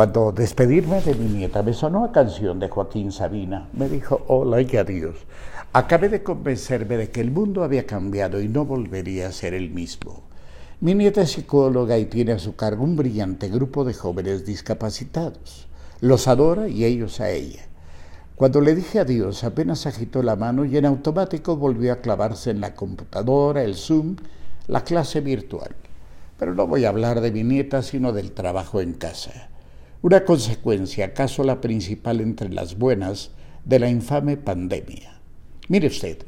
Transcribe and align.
Cuando 0.00 0.32
despedirme 0.32 1.02
de 1.02 1.14
mi 1.14 1.26
nieta 1.26 1.62
me 1.62 1.74
sonó 1.74 2.06
a 2.06 2.10
canción 2.10 2.58
de 2.58 2.70
Joaquín 2.70 3.12
Sabina. 3.12 3.68
Me 3.74 3.86
dijo, 3.86 4.22
hola 4.28 4.62
y 4.62 4.76
adiós. 4.78 5.14
Acabé 5.74 6.08
de 6.08 6.22
convencerme 6.22 6.96
de 6.96 7.10
que 7.10 7.20
el 7.20 7.30
mundo 7.30 7.62
había 7.62 7.84
cambiado 7.84 8.40
y 8.40 8.48
no 8.48 8.64
volvería 8.64 9.28
a 9.28 9.32
ser 9.32 9.52
el 9.52 9.68
mismo. 9.68 10.22
Mi 10.80 10.94
nieta 10.94 11.20
es 11.20 11.32
psicóloga 11.32 11.98
y 11.98 12.06
tiene 12.06 12.32
a 12.32 12.38
su 12.38 12.56
cargo 12.56 12.82
un 12.82 12.96
brillante 12.96 13.48
grupo 13.48 13.84
de 13.84 13.92
jóvenes 13.92 14.46
discapacitados. 14.46 15.68
Los 16.00 16.28
adora 16.28 16.66
y 16.66 16.86
ellos 16.86 17.20
a 17.20 17.28
ella. 17.28 17.66
Cuando 18.36 18.62
le 18.62 18.74
dije 18.74 19.00
adiós, 19.00 19.44
apenas 19.44 19.84
agitó 19.84 20.22
la 20.22 20.34
mano 20.34 20.64
y 20.64 20.78
en 20.78 20.86
automático 20.86 21.58
volvió 21.58 21.92
a 21.92 22.00
clavarse 22.00 22.50
en 22.50 22.62
la 22.62 22.74
computadora, 22.74 23.62
el 23.64 23.74
Zoom, 23.74 24.16
la 24.66 24.82
clase 24.82 25.20
virtual. 25.20 25.76
Pero 26.38 26.54
no 26.54 26.66
voy 26.66 26.86
a 26.86 26.88
hablar 26.88 27.20
de 27.20 27.32
mi 27.32 27.44
nieta, 27.44 27.82
sino 27.82 28.14
del 28.14 28.32
trabajo 28.32 28.80
en 28.80 28.94
casa. 28.94 29.50
Una 30.02 30.24
consecuencia, 30.24 31.04
acaso 31.04 31.44
la 31.44 31.60
principal 31.60 32.22
entre 32.22 32.48
las 32.48 32.78
buenas, 32.78 33.32
de 33.66 33.78
la 33.78 33.90
infame 33.90 34.38
pandemia. 34.38 35.20
Mire 35.68 35.88
usted, 35.88 36.24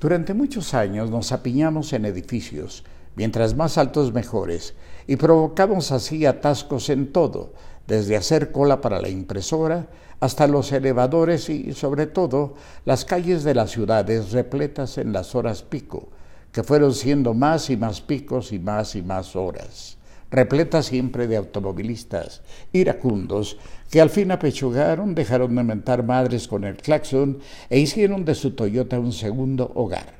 durante 0.00 0.34
muchos 0.34 0.74
años 0.74 1.08
nos 1.08 1.30
apiñamos 1.30 1.92
en 1.92 2.04
edificios, 2.04 2.82
mientras 3.14 3.54
más 3.54 3.78
altos 3.78 4.12
mejores, 4.12 4.74
y 5.06 5.14
provocamos 5.14 5.92
así 5.92 6.26
atascos 6.26 6.90
en 6.90 7.12
todo, 7.12 7.52
desde 7.86 8.16
hacer 8.16 8.50
cola 8.50 8.80
para 8.80 9.00
la 9.00 9.08
impresora 9.08 9.86
hasta 10.18 10.48
los 10.48 10.72
elevadores 10.72 11.48
y, 11.48 11.74
sobre 11.74 12.06
todo, 12.06 12.54
las 12.84 13.04
calles 13.04 13.44
de 13.44 13.54
las 13.54 13.70
ciudades 13.70 14.32
repletas 14.32 14.98
en 14.98 15.12
las 15.12 15.36
horas 15.36 15.62
pico, 15.62 16.08
que 16.50 16.64
fueron 16.64 16.92
siendo 16.92 17.34
más 17.34 17.70
y 17.70 17.76
más 17.76 18.00
picos 18.00 18.52
y 18.52 18.58
más 18.58 18.96
y 18.96 19.02
más 19.02 19.36
horas, 19.36 19.96
repleta 20.32 20.82
siempre 20.82 21.28
de 21.28 21.36
automovilistas 21.36 22.40
iracundos 22.72 23.58
que 23.90 24.00
al 24.00 24.08
fin 24.08 24.32
apechugaron, 24.32 25.14
dejaron 25.14 25.54
de 25.54 25.62
mentar 25.62 26.02
madres 26.02 26.48
con 26.48 26.64
el 26.64 26.76
claxon 26.76 27.38
e 27.68 27.78
hicieron 27.78 28.24
de 28.24 28.34
su 28.34 28.52
Toyota 28.52 28.98
un 28.98 29.12
segundo 29.12 29.70
hogar. 29.74 30.14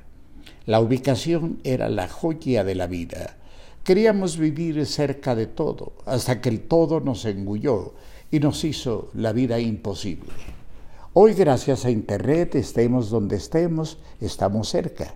La 0.67 0.81
ubicación 0.81 1.59
era 1.65 1.89
la 1.89 2.09
joya 2.09 2.63
de 2.63 2.75
la 2.75 2.87
vida. 2.87 3.39
Queríamos 3.83 4.37
vivir 4.37 4.85
cerca 4.87 5.35
de 5.35 5.47
todo, 5.47 5.95
hasta 6.05 6.41
que 6.41 6.51
el 6.51 6.61
todo 6.61 7.01
nos 7.01 7.25
engulló 7.25 7.95
y 8.31 8.39
nos 8.39 8.63
hizo 8.65 9.11
la 9.15 9.33
vida 9.33 9.59
imposible. 9.59 10.31
Hoy, 11.15 11.33
gracias 11.33 11.85
a 11.85 11.91
Internet, 11.91 12.55
estemos 12.55 13.11
donde 13.11 13.37
estemos, 13.37 13.99
estamos 14.21 14.69
cerca. 14.69 15.15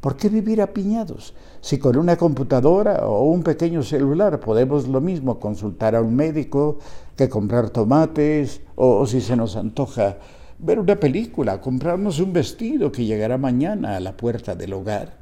¿Por 0.00 0.16
qué 0.16 0.28
vivir 0.28 0.62
apiñados? 0.62 1.34
Si 1.60 1.78
con 1.78 1.96
una 1.96 2.16
computadora 2.16 3.06
o 3.08 3.24
un 3.24 3.42
pequeño 3.42 3.82
celular 3.82 4.38
podemos 4.38 4.86
lo 4.86 5.00
mismo 5.00 5.40
consultar 5.40 5.96
a 5.96 6.02
un 6.02 6.14
médico 6.14 6.78
que 7.16 7.28
comprar 7.28 7.70
tomates 7.70 8.60
o, 8.76 9.04
si 9.06 9.20
se 9.20 9.34
nos 9.34 9.56
antoja 9.56 10.18
ver 10.60 10.78
una 10.78 10.96
película, 11.00 11.60
comprarnos 11.60 12.20
un 12.20 12.32
vestido 12.32 12.92
que 12.92 13.06
llegará 13.06 13.38
mañana 13.38 13.96
a 13.96 14.00
la 14.00 14.16
puerta 14.16 14.54
del 14.54 14.72
hogar. 14.72 15.16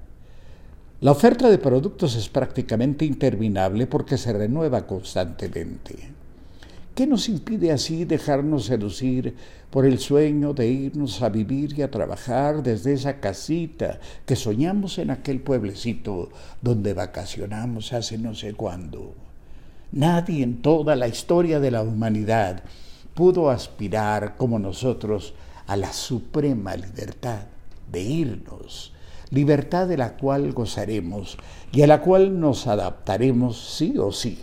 La 1.01 1.13
oferta 1.13 1.49
de 1.49 1.59
productos 1.59 2.15
es 2.15 2.29
prácticamente 2.29 3.05
interminable 3.05 3.87
porque 3.87 4.19
se 4.19 4.33
renueva 4.33 4.87
constantemente. 4.87 6.11
¿Qué 6.97 7.07
nos 7.07 7.29
impide 7.29 7.73
así 7.73 8.07
dejarnos 8.07 8.65
seducir 8.65 9.37
por 9.69 9.85
el 9.85 9.99
sueño 9.99 10.55
de 10.55 10.69
irnos 10.69 11.21
a 11.21 11.29
vivir 11.29 11.79
y 11.79 11.83
a 11.83 11.91
trabajar 11.91 12.63
desde 12.63 12.95
esa 12.95 13.21
casita 13.21 14.01
que 14.25 14.35
soñamos 14.35 14.97
en 14.97 15.11
aquel 15.11 15.41
pueblecito 15.41 16.31
donde 16.63 16.95
vacacionamos 16.95 17.93
hace 17.93 18.17
no 18.17 18.35
sé 18.35 18.55
cuándo? 18.55 19.13
Nadie 19.93 20.43
en 20.43 20.63
toda 20.63 20.97
la 20.97 21.07
historia 21.07 21.61
de 21.61 21.71
la 21.71 21.83
humanidad 21.83 22.63
pudo 23.13 23.51
aspirar 23.51 24.39
como 24.39 24.59
nosotros 24.59 25.35
a 25.67 25.77
la 25.77 25.93
suprema 25.93 26.77
libertad 26.77 27.41
de 27.93 28.01
irnos, 28.01 28.95
libertad 29.29 29.87
de 29.87 29.99
la 29.99 30.17
cual 30.17 30.51
gozaremos 30.55 31.37
y 31.73 31.83
a 31.83 31.87
la 31.89 32.01
cual 32.01 32.41
nos 32.41 32.67
adaptaremos 32.67 33.77
sí 33.77 33.99
o 33.99 34.13
sí. 34.13 34.39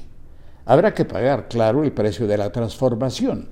Habrá 0.66 0.94
que 0.94 1.04
pagar, 1.04 1.50
claro, 1.50 1.84
el 1.84 1.92
precio 1.92 2.26
de 2.26 2.38
la 2.38 2.52
transformación. 2.52 3.50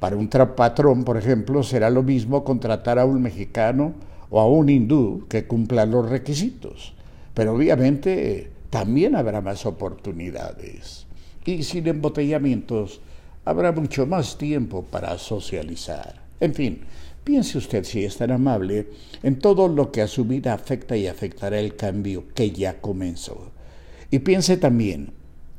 Para 0.00 0.16
un 0.16 0.28
patrón, 0.28 1.04
por 1.04 1.16
ejemplo, 1.16 1.62
será 1.62 1.90
lo 1.90 2.02
mismo 2.02 2.42
contratar 2.42 2.98
a 2.98 3.04
un 3.04 3.20
mexicano 3.20 3.94
o 4.30 4.40
a 4.40 4.46
un 4.46 4.68
hindú 4.68 5.26
que 5.28 5.46
cumpla 5.46 5.84
los 5.84 6.08
requisitos. 6.08 6.94
Pero 7.34 7.54
obviamente 7.54 8.50
también 8.70 9.14
habrá 9.14 9.40
más 9.40 9.66
oportunidades. 9.66 11.06
Y 11.44 11.62
sin 11.64 11.86
embotellamientos 11.86 13.00
habrá 13.44 13.72
mucho 13.72 14.06
más 14.06 14.38
tiempo 14.38 14.84
para 14.84 15.18
socializar. 15.18 16.22
En 16.40 16.54
fin, 16.54 16.80
piense 17.24 17.58
usted, 17.58 17.84
si 17.84 18.04
es 18.04 18.16
tan 18.16 18.30
amable, 18.30 18.88
en 19.22 19.38
todo 19.38 19.68
lo 19.68 19.90
que 19.90 20.02
a 20.02 20.06
su 20.06 20.24
vida 20.24 20.54
afecta 20.54 20.96
y 20.96 21.06
afectará 21.06 21.58
el 21.58 21.76
cambio 21.76 22.24
que 22.34 22.52
ya 22.52 22.80
comenzó. 22.80 23.50
Y 24.10 24.20
piense 24.20 24.56
también 24.56 25.17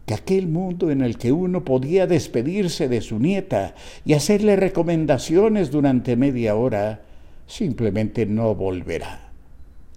que 0.09 0.15
aquel 0.15 0.47
mundo 0.47 0.89
en 0.89 1.01
el 1.01 1.19
que 1.19 1.31
uno 1.31 1.63
podía 1.63 2.07
despedirse 2.07 2.87
de 2.87 2.99
su 2.99 3.19
nieta 3.19 3.75
y 4.03 4.13
hacerle 4.13 4.55
recomendaciones 4.55 5.69
durante 5.69 6.15
media 6.15 6.55
hora, 6.55 7.03
simplemente 7.45 8.25
no 8.25 8.55
volverá. 8.55 9.29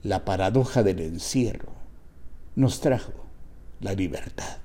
La 0.02 0.26
paradoja 0.26 0.82
del 0.82 1.00
encierro 1.00 1.72
nos 2.56 2.82
trajo 2.82 3.24
la 3.80 3.94
libertad. 3.94 4.58